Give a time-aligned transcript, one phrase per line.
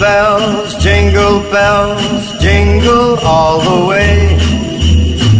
[0.00, 4.38] bells, jingle bells, jingle all the way.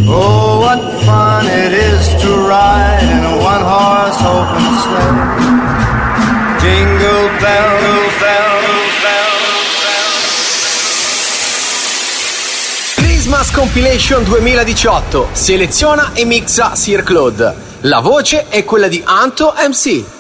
[0.07, 5.25] Oh, what fun it is to ride in a one horse open sleigh.
[6.61, 10.21] Jingle bells, bells, bells.
[12.97, 17.69] Christmas Compilation 2018 seleziona e mixa Sir Claude.
[17.85, 20.20] La voce è quella di Anto MC.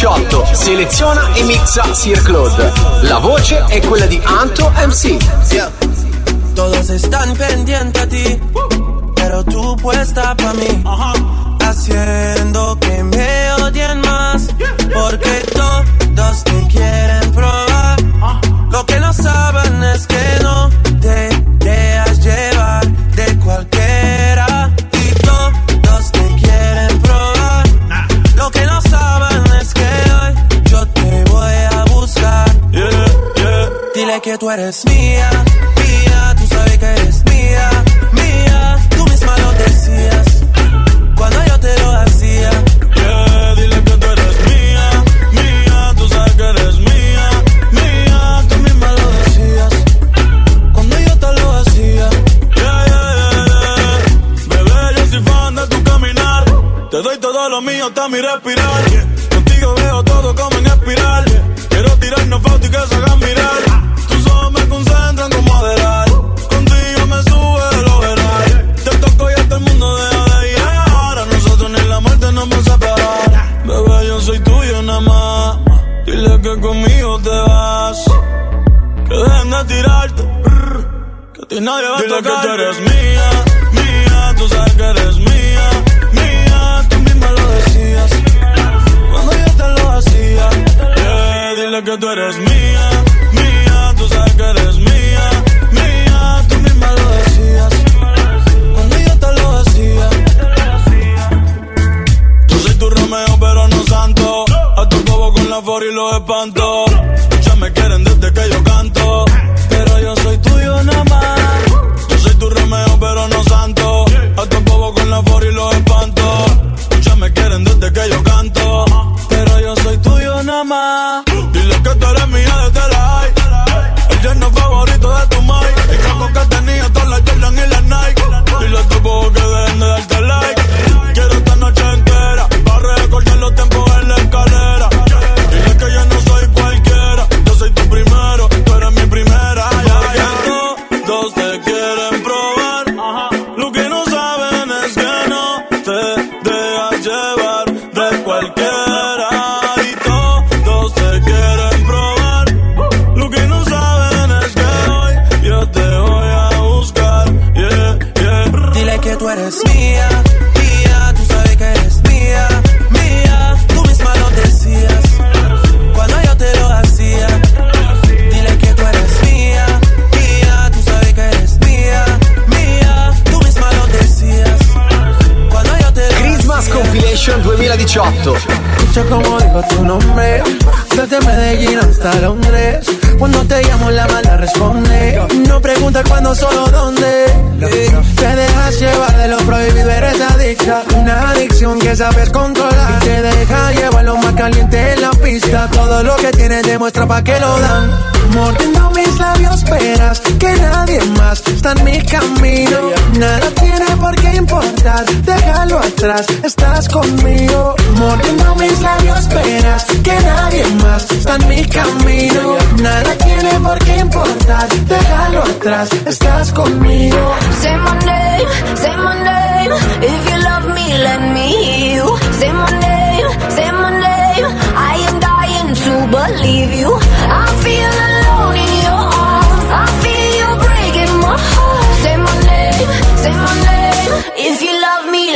[0.00, 0.54] 18.
[0.54, 2.72] Seleziona e mixa Sir Claude.
[3.02, 5.18] La voce è quella di Anto MC.
[5.50, 5.70] Yeah.
[6.54, 8.40] Todos están pendientes a ti,
[9.14, 10.82] pero tú puesta para mí.
[11.60, 14.48] Haciendo que me odien más,
[14.90, 16.59] porque todos te
[34.52, 35.39] eres mía
[92.10, 92.49] Dile que tú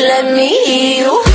[0.04, 1.33] let me hear you.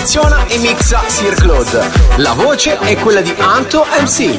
[0.00, 1.90] condiziona e mixa Sir Claude.
[2.16, 4.38] La voce è quella di Anto MC.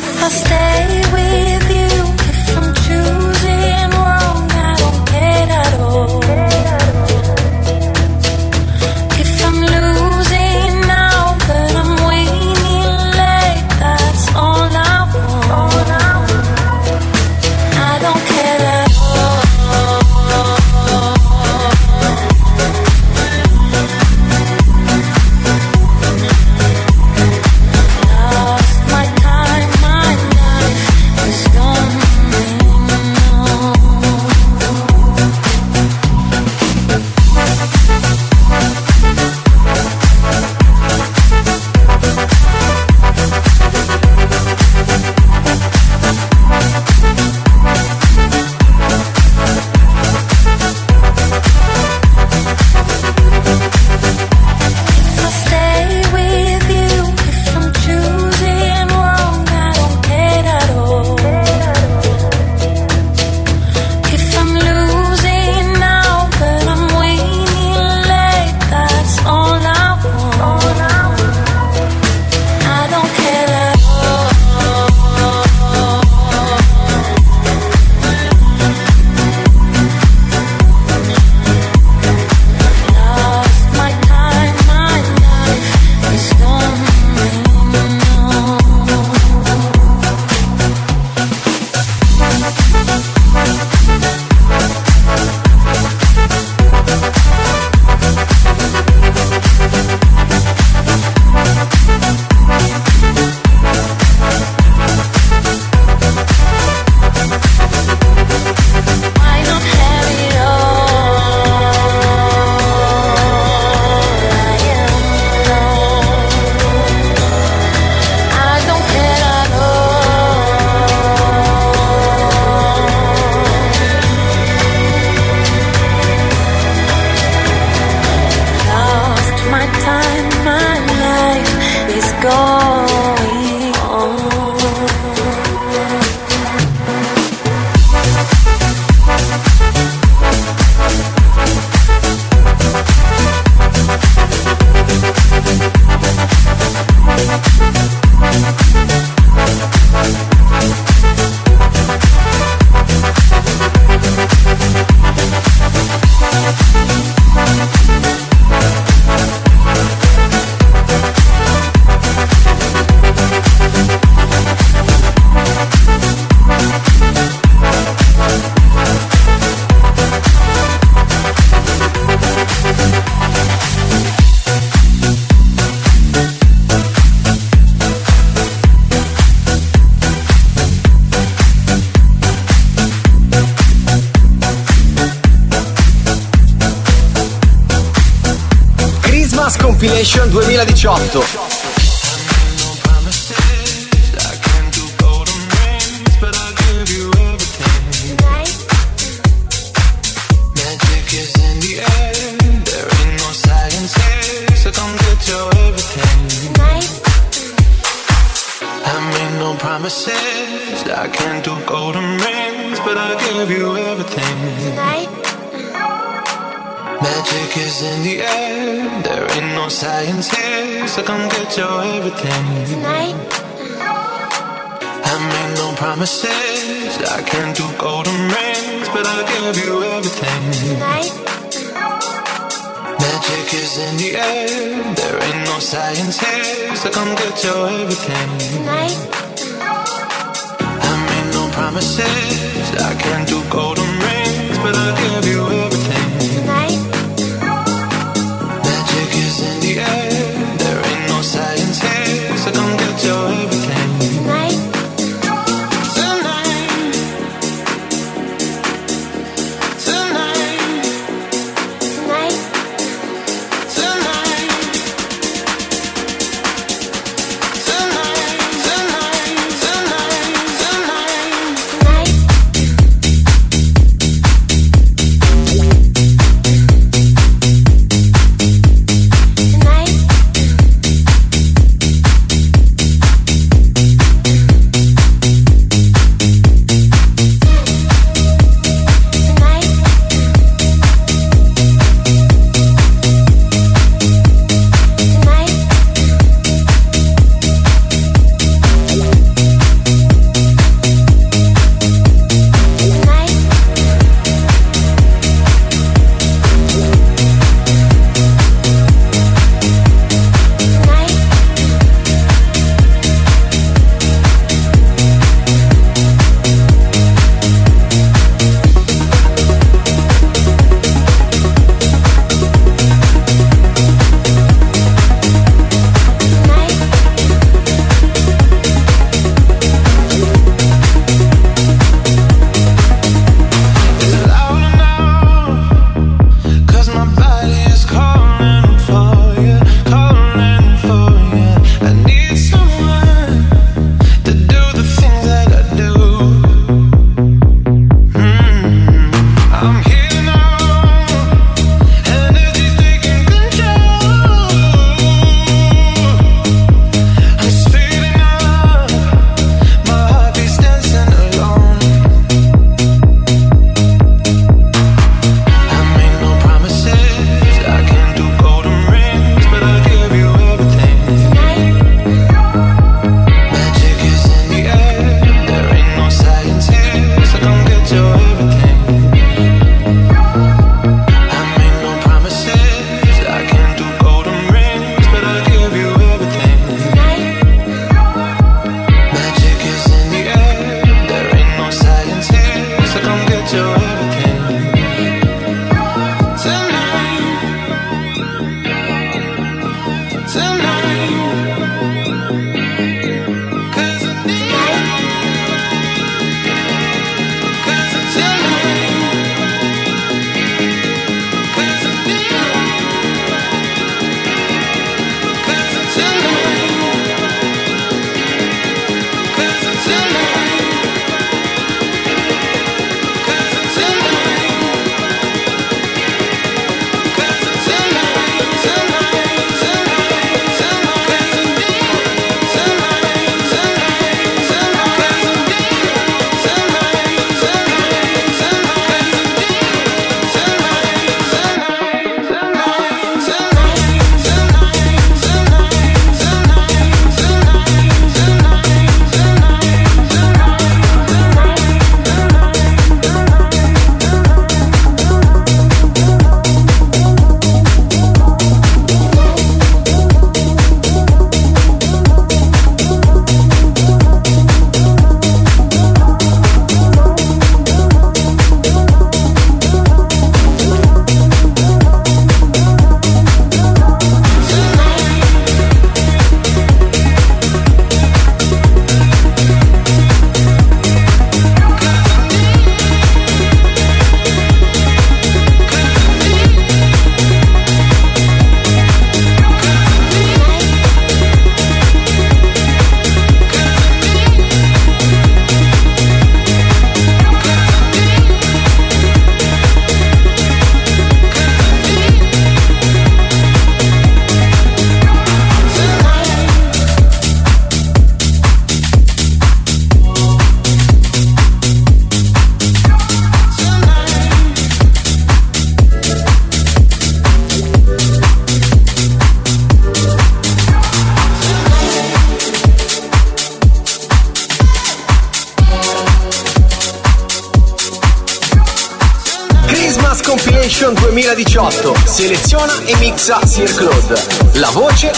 [241.71, 242.71] Promises.
[242.81, 243.81] I can't do golden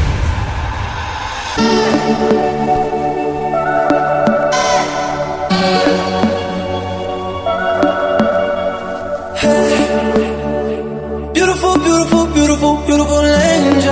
[12.85, 13.89] beautiful angel.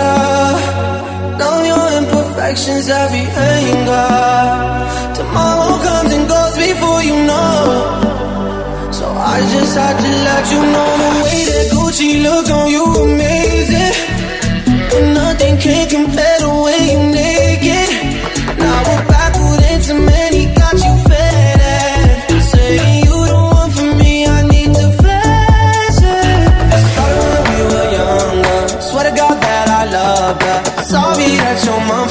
[1.37, 4.07] Now your imperfections have anger.
[5.15, 8.14] Tomorrow comes and goes before you know.
[9.35, 13.95] I just had to let you know the way that Gucci looked on you amazing.
[14.89, 17.34] But nothing can compare the way you made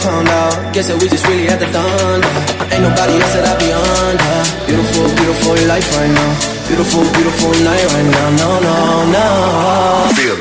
[0.04, 0.74] found out.
[0.74, 2.28] Guess that we just really had the thunder.
[2.68, 4.36] Ain't nobody else that I be under.
[4.68, 6.30] Beautiful, beautiful life right now.
[6.68, 8.28] Beautiful, beautiful night right now.
[8.36, 8.76] No, no,
[9.16, 9.26] no.
[10.12, 10.33] Feel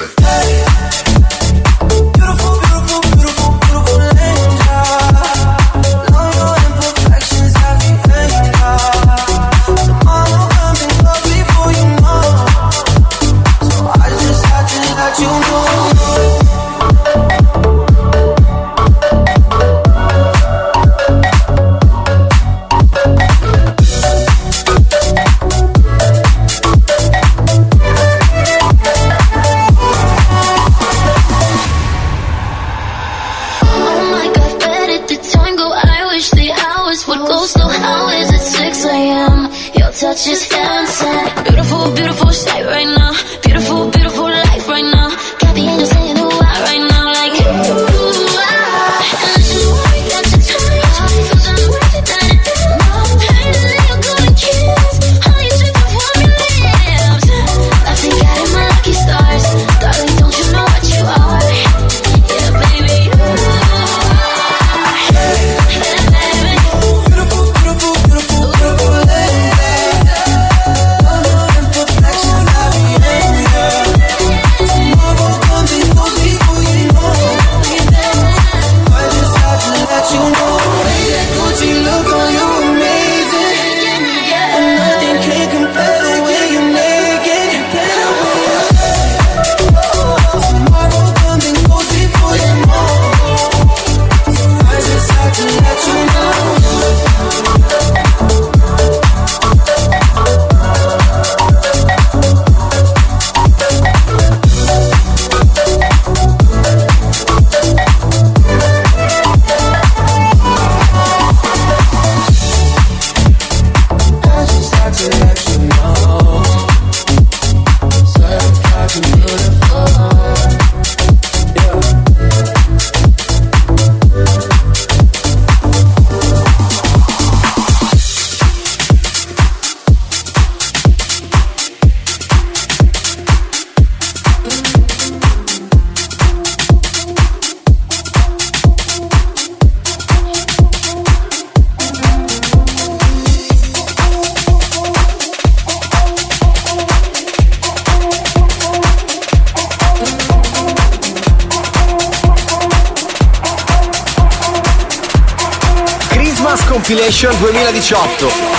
[157.83, 158.52] 2018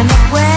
[0.00, 0.49] went away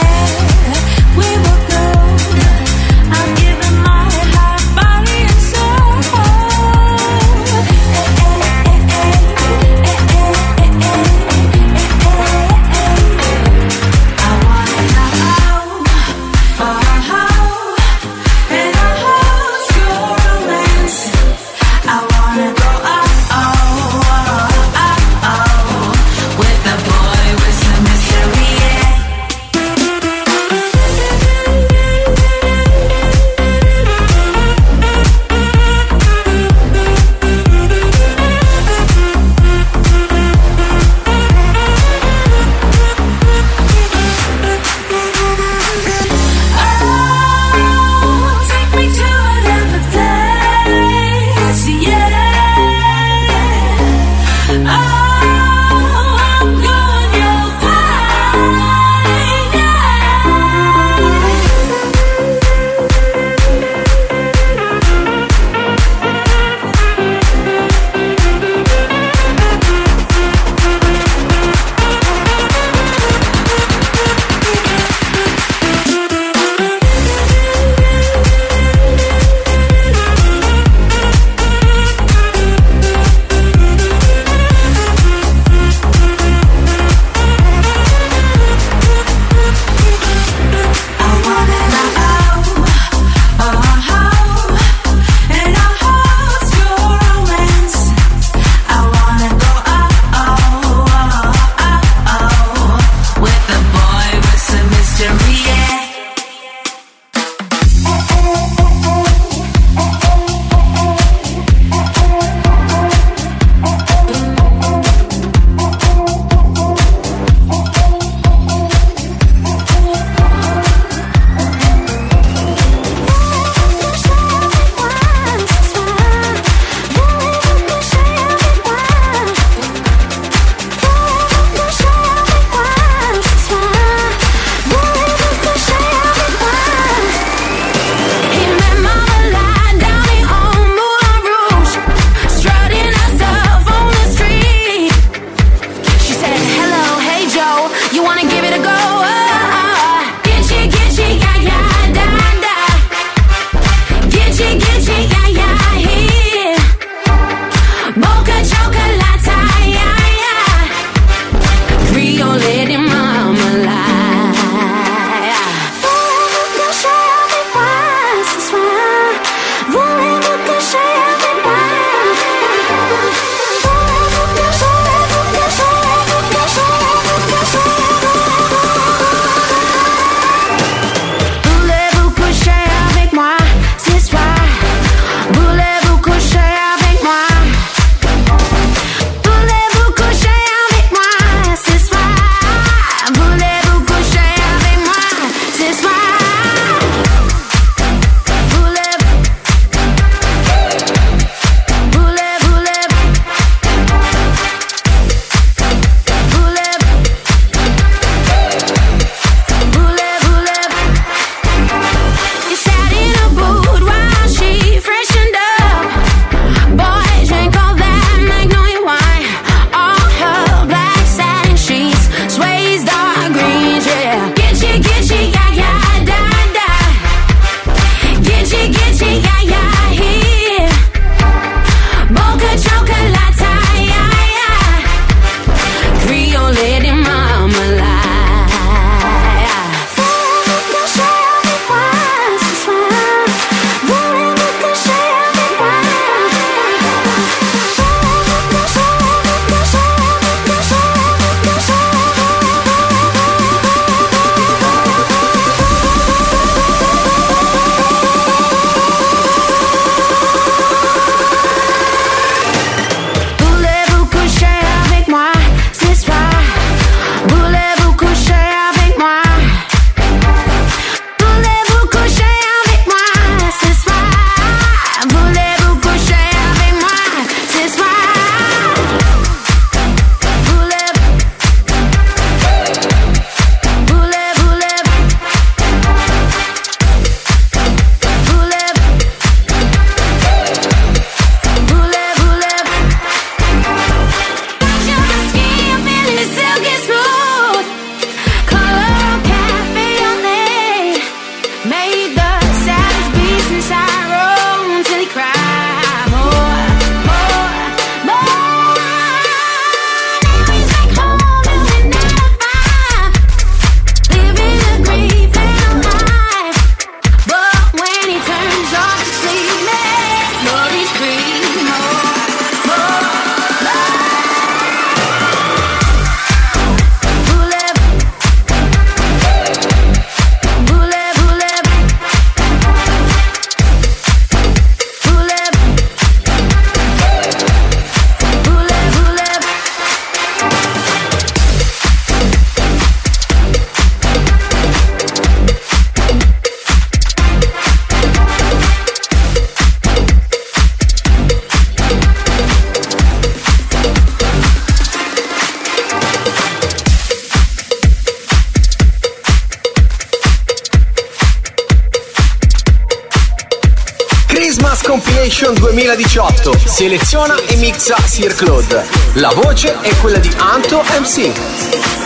[366.73, 368.83] Seleziona e mixa Sir Claude.
[369.17, 371.17] La voce è quella di Anto MC.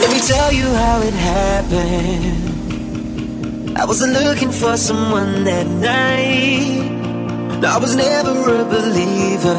[0.02, 2.52] Let me tell you how it happened.
[3.78, 6.84] I wasn't looking for someone that night.
[7.64, 9.56] I was never a believer.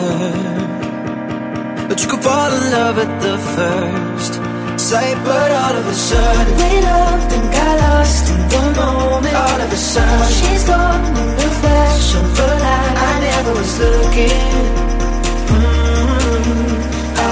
[1.89, 4.39] But you could fall in love at the first
[4.77, 5.17] sight.
[5.25, 9.35] But all of a sudden, we loved and got lost in the moment.
[9.35, 12.97] All of a sudden, she's gone in the flash of a light.
[13.09, 14.88] I never was looking.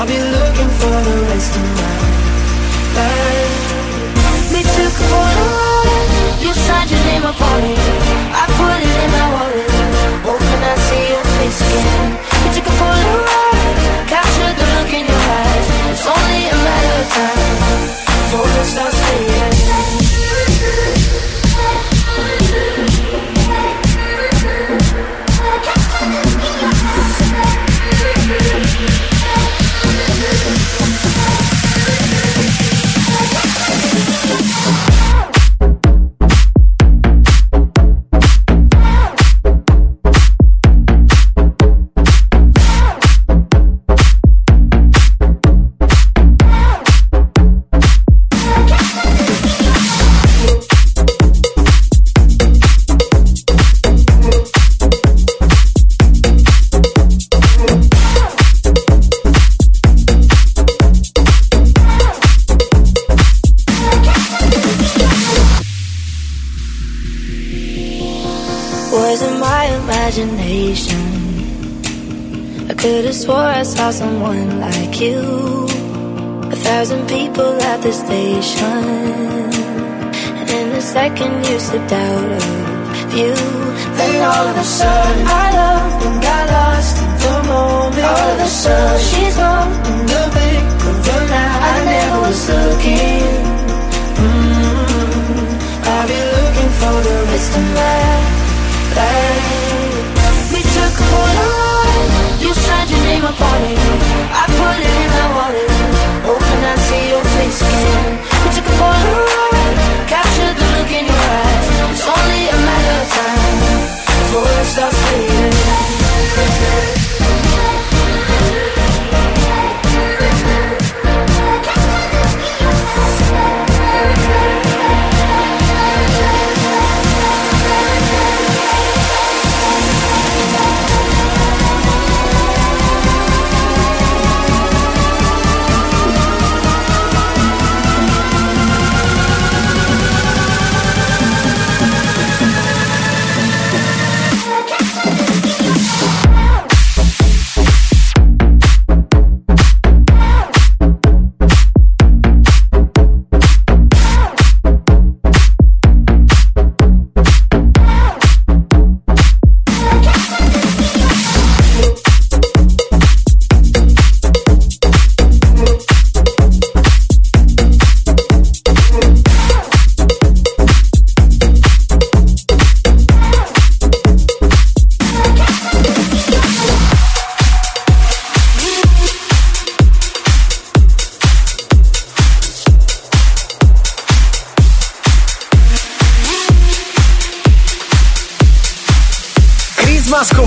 [0.07, 1.95] Be looking for the rest of my
[2.99, 3.57] life.
[4.53, 6.09] We took a Polaroid.
[6.43, 7.81] You signed your name upon it.
[8.41, 9.71] I put it in my wallet.
[10.29, 12.11] Oh, can I see your face again?
[12.43, 13.75] We took a Polaroid.
[14.15, 15.67] Captured the look in your eyes.
[15.91, 17.47] It's only a matter of time
[18.59, 20.96] it starts fading.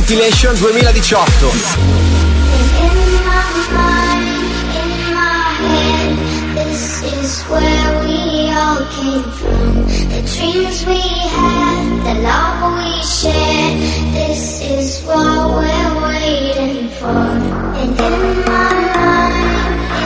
[0.10, 1.20] Compilation 2018.
[2.82, 2.98] In
[3.30, 3.46] my
[3.78, 4.26] mind,
[4.74, 6.18] in my head,
[6.58, 9.86] this is where we all came from.
[10.10, 13.78] The dreams we had, the love we shared,
[14.18, 17.30] this is what we're waiting for.
[17.78, 18.18] And in
[18.50, 19.38] my mind,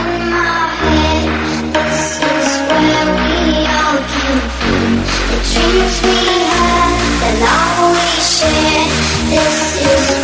[0.03, 1.31] in my head,
[1.79, 3.39] this is where we
[3.71, 4.99] all came from.
[5.31, 6.17] The dreams we
[6.51, 6.91] had,
[7.23, 9.02] the love we shared,
[9.33, 10.22] this is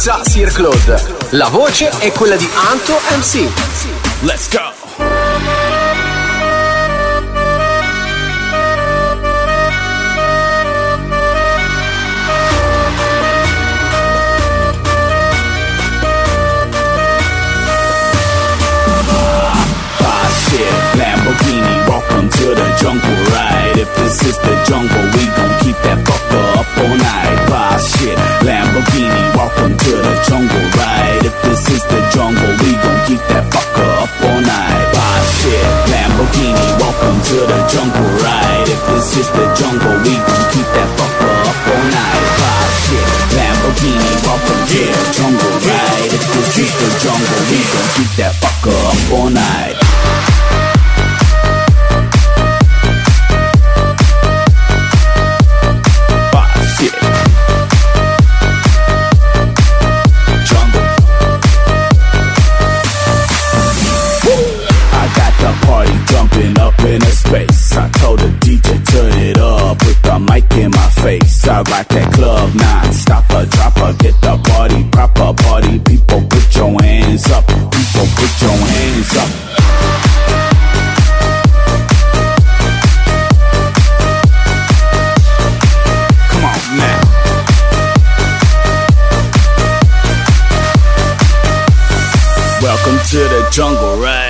[0.00, 1.28] Pizza Sir Claude.
[1.32, 4.22] La voce è quella di Anto MC.
[4.22, 4.72] Let's go!
[20.96, 23.76] Lamborghini, welcome to the jungle ride.
[23.76, 25.29] If this is the jungle, we
[44.72, 46.12] Yeah, jungle ride.
[46.14, 49.90] If this is the jungle, we gon' keep that fucker up all night.
[67.72, 71.46] I told the DJ turn it up with the mic in my face.
[71.46, 72.09] I rock that
[93.60, 94.29] jungle, right?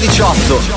[0.00, 0.73] 2018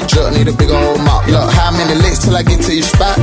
[0.00, 1.26] jerk, need a big old mop.
[1.26, 3.18] Look, how many licks till I get to your spot?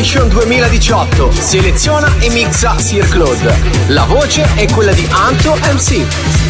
[0.00, 1.30] Station 2018.
[1.30, 3.54] Seleziona e mixa Sir Claude.
[3.88, 6.49] La voce è quella di Anto MC.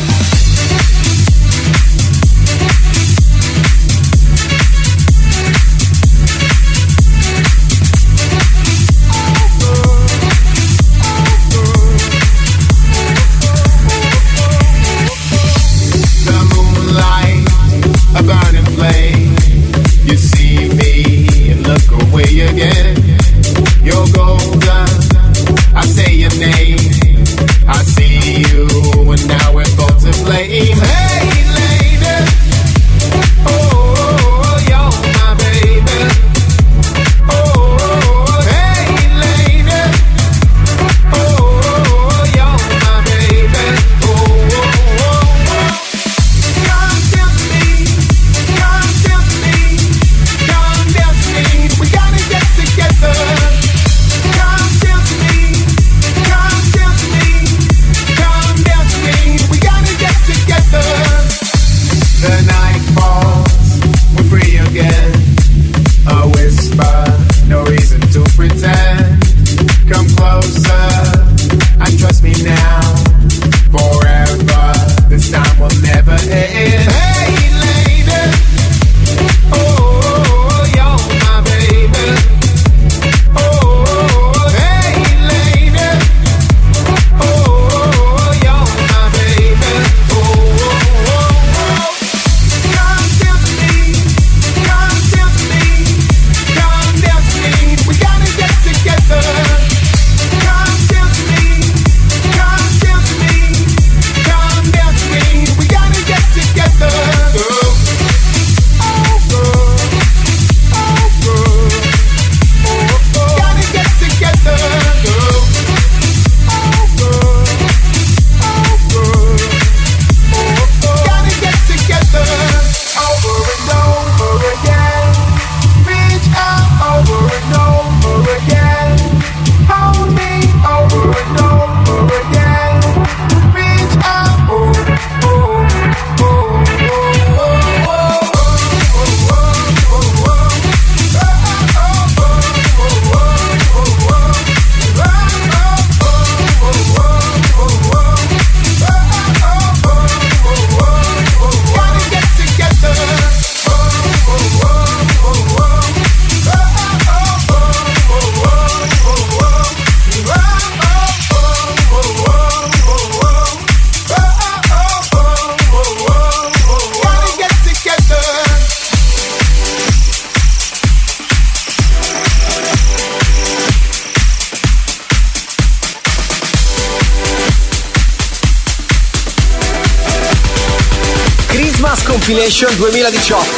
[182.63, 183.50] Edition 2018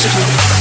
[0.00, 0.57] Dove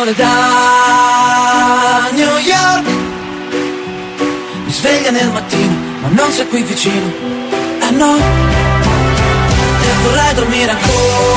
[0.00, 2.86] sole da New York.
[4.64, 7.06] Mi sveglia nel mattino ma non sei qui vicino.
[7.86, 8.16] Eh no.
[8.16, 11.29] E vorrei dormire ancora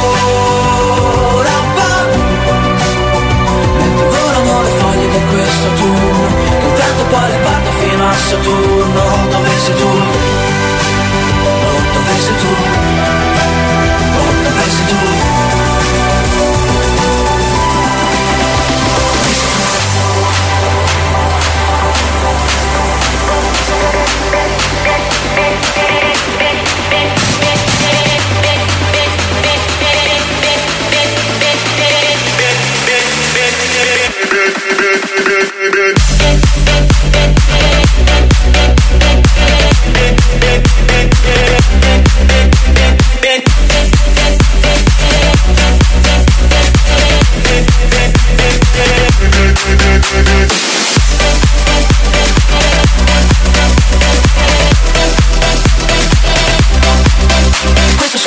[57.98, 58.18] Questo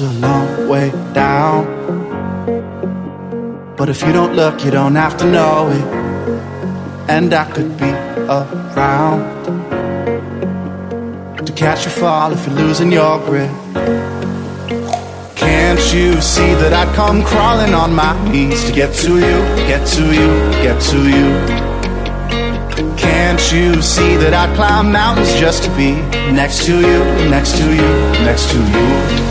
[0.00, 1.66] a long way down.
[3.76, 5.84] But if you don't look, you don't have to know it.
[7.10, 7.90] And I could be
[8.28, 9.20] around
[11.44, 13.50] to catch you fall if you're losing your grip.
[15.36, 19.38] Can't you see that I'd come crawling on my knees to get to you,
[19.68, 20.28] get to you,
[20.62, 21.70] get to you?
[22.96, 25.92] Can't you see that I'd climb mountains just to be
[26.32, 26.98] next to you,
[27.28, 27.90] next to you,
[28.24, 29.29] next to you?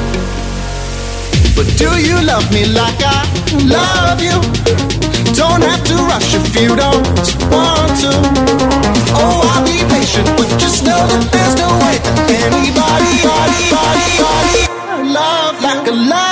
[1.59, 3.27] But do you love me like I
[3.67, 4.39] love you?
[5.35, 7.03] Don't have to rush if you don't
[7.51, 8.11] want to.
[9.19, 14.07] Oh, I'll be patient, but just know that there's no way that anybody, body, body,
[14.23, 16.07] body, love like I.
[16.07, 16.28] Love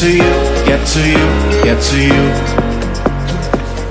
[0.00, 0.32] to you,
[0.64, 1.26] get to you,
[1.62, 2.24] get to you.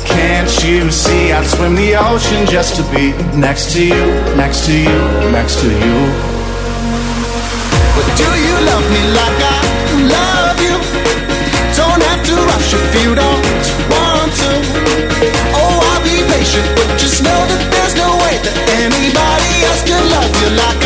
[0.09, 4.73] Can't you see I'd swim the ocean just to be next to you, next to
[4.73, 4.99] you,
[5.29, 5.97] next to you.
[7.93, 9.61] But do you love me like I
[10.09, 10.75] love you?
[11.77, 13.45] Don't have to rush if you don't
[13.93, 14.51] want to.
[15.61, 20.01] Oh, I'll be patient, but just know that there's no way that anybody else can
[20.09, 20.78] love you like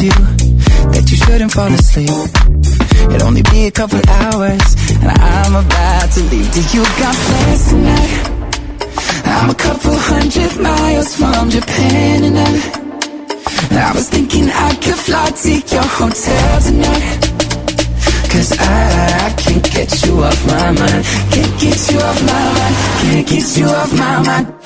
[0.00, 0.10] you
[0.94, 2.10] that you shouldn't fall asleep?
[3.10, 4.62] It'll only be a couple hours,
[5.02, 6.50] and I'm about to leave.
[6.54, 8.38] Do you got plans tonight?
[9.24, 15.30] I'm a couple hundred miles from Japan, and I, I was thinking I could fly
[15.30, 17.28] to your hotel tonight.
[18.30, 21.02] Cause I, I can't get you off my mind.
[21.32, 22.74] Can't get you off my mind.
[23.02, 24.57] Can't get you off my mind.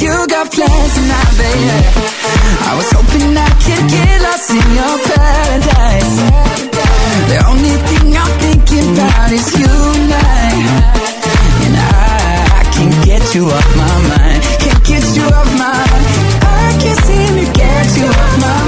[0.00, 1.78] You got plans tonight, baby.
[2.68, 6.16] I was hoping I could get lost in your paradise.
[7.30, 10.54] The only thing I'm thinking about is you and I.
[11.64, 14.40] And I, I can't get you off my mind.
[14.62, 16.04] Can't get you off my mind.
[16.46, 18.67] I can't seem to get you off my mind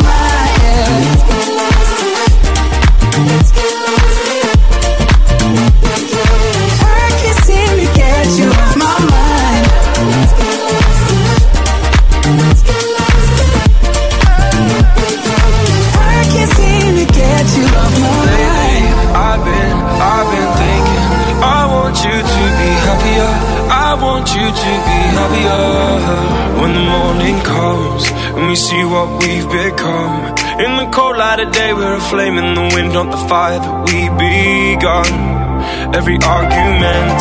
[24.51, 28.05] to be happier When the morning comes
[28.37, 30.35] And we see what we've become.
[30.65, 33.59] In the cold light of day We're a flame in the wind Not the fire
[33.59, 35.11] that we begun.
[35.95, 37.19] Every argument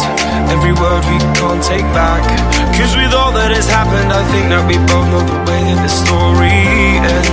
[0.50, 2.26] Every word we can't take back.
[2.74, 5.80] Cause with all that has happened I think that we both know the way that
[5.86, 6.58] the story
[7.06, 7.30] ends.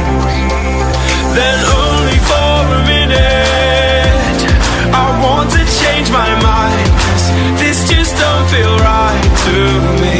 [1.32, 4.40] Then only for a minute
[4.93, 6.89] I want to change my mind.
[7.56, 9.59] This just don't feel right to
[10.02, 10.16] me.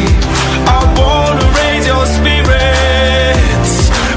[0.79, 3.73] I wanna raise your spirits.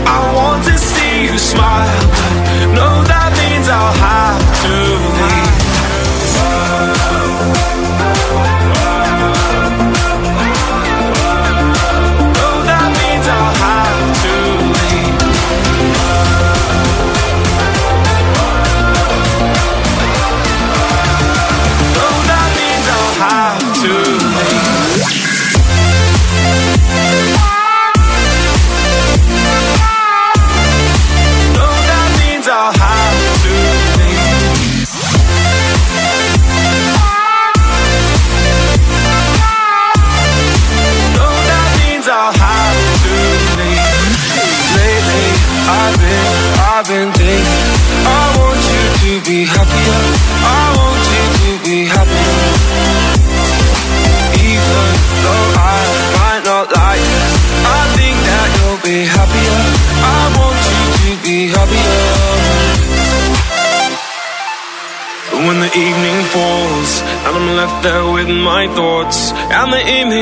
[0.06, 2.02] I want to see you smile.
[2.78, 4.99] know that means I'll have to.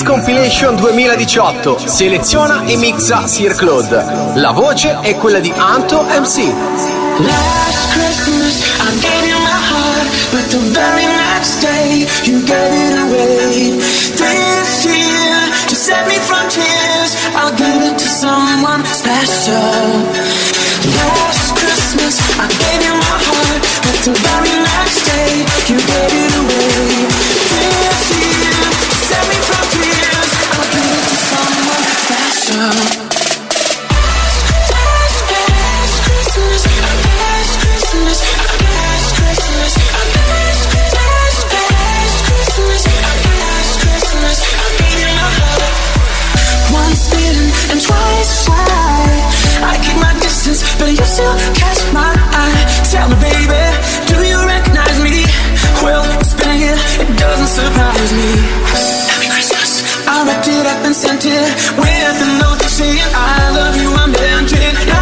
[0.00, 1.86] Jazz Compilation 2018.
[1.86, 4.32] Seleziona e mixa Sir Claude.
[4.36, 6.52] La voce è quella di Anto MC.
[7.18, 12.89] Last Christmas I gave you my heart, but the very next day you gave it
[61.00, 61.48] sent it
[61.78, 64.99] with a note saying I love you, I meant it.